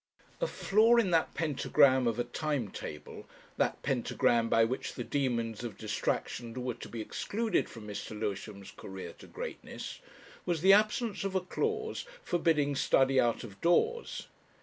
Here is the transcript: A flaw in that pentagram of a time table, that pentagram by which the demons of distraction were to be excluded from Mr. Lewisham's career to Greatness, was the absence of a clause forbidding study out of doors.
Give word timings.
A 0.41 0.47
flaw 0.47 0.95
in 0.97 1.11
that 1.11 1.35
pentagram 1.35 2.07
of 2.07 2.17
a 2.17 2.23
time 2.23 2.69
table, 2.71 3.27
that 3.57 3.83
pentagram 3.83 4.49
by 4.49 4.63
which 4.63 4.93
the 4.95 5.03
demons 5.03 5.63
of 5.63 5.77
distraction 5.77 6.55
were 6.55 6.73
to 6.73 6.89
be 6.89 6.99
excluded 7.01 7.69
from 7.69 7.85
Mr. 7.87 8.19
Lewisham's 8.19 8.71
career 8.71 9.13
to 9.19 9.27
Greatness, 9.27 9.99
was 10.43 10.61
the 10.61 10.73
absence 10.73 11.23
of 11.23 11.35
a 11.35 11.41
clause 11.41 12.05
forbidding 12.23 12.75
study 12.75 13.19
out 13.21 13.43
of 13.43 13.61
doors. 13.61 14.25